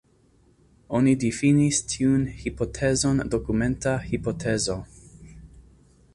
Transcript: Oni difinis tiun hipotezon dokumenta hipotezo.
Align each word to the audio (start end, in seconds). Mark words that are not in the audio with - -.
Oni 0.99 1.11
difinis 1.23 1.81
tiun 1.91 2.25
hipotezon 2.39 3.23
dokumenta 3.35 3.95
hipotezo. 4.09 4.81